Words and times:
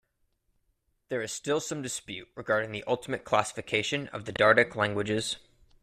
There 1.09 1.21
is 1.21 1.31
still 1.31 1.59
some 1.59 1.83
dispute 1.83 2.27
regarding 2.33 2.71
the 2.71 2.83
ultimate 2.87 3.23
classification 3.23 4.07
of 4.07 4.25
the 4.25 4.31
Dardic 4.33 4.75
languages. 4.75 5.37